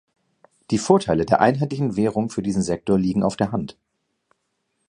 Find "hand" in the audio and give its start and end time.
3.51-3.77